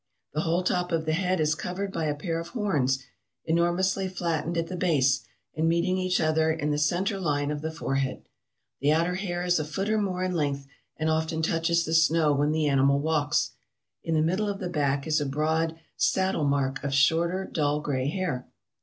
The 0.33 0.41
whole 0.41 0.63
top 0.63 0.91
of 0.91 1.05
the 1.05 1.13
head 1.13 1.39
is 1.39 1.53
covered 1.53 1.93
by 1.93 2.05
a 2.05 2.15
pair 2.15 2.39
of 2.39 2.47
horns 2.47 3.05
enormously 3.45 4.07
flattened 4.09 4.57
at 4.57 4.65
the 4.65 4.75
base, 4.75 5.23
and 5.53 5.69
meeting 5.69 5.99
each 5.99 6.19
other 6.19 6.49
in 6.51 6.71
the 6.71 6.79
center 6.79 7.19
line 7.19 7.51
of 7.51 7.61
the 7.61 7.71
forehead... 7.71 8.23
The 8.79 8.91
outer 8.93 9.13
hair 9.13 9.43
is 9.45 9.59
a 9.59 9.63
foot 9.63 9.91
or 9.91 9.99
more 9.99 10.23
in 10.23 10.33
length, 10.33 10.65
and 10.97 11.07
often 11.07 11.43
touches 11.43 11.85
the 11.85 11.93
snow 11.93 12.33
when 12.33 12.51
the 12.51 12.65
animal 12.65 12.97
walks. 12.99 13.51
In 14.03 14.15
the 14.15 14.23
middle 14.23 14.49
of 14.49 14.57
the 14.59 14.69
back 14.69 15.05
is 15.05 15.21
a 15.21 15.25
broad 15.27 15.79
'saddle 15.97 16.45
mark' 16.45 16.83
of 16.83 16.95
shorter, 16.95 17.45
dull 17.45 17.79
gray 17.79 18.07
hair. 18.09 18.47